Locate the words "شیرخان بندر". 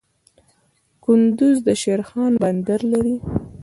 1.81-2.79